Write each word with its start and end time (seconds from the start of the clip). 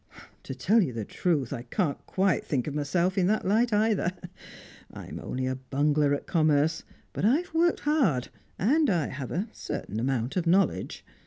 "To 0.45 0.55
tell 0.55 0.81
you 0.81 0.93
the 0.93 1.05
truth, 1.05 1.53
I 1.53 1.61
can't 1.61 2.03
quite 2.07 2.43
think 2.43 2.65
of 2.65 2.73
myself 2.73 3.19
in 3.19 3.27
that 3.27 3.45
light 3.45 3.71
either. 3.71 4.11
I'm 4.91 5.19
only 5.19 5.45
a 5.45 5.55
bungler 5.57 6.15
at 6.15 6.25
commerce, 6.25 6.81
but 7.13 7.23
I've 7.23 7.53
worked 7.53 7.81
hard, 7.81 8.29
and 8.57 8.89
I 8.89 9.09
have 9.09 9.29
a 9.31 9.47
certain 9.51 9.99
amount 9.99 10.37
of 10.37 10.47
knowledge. 10.47 11.05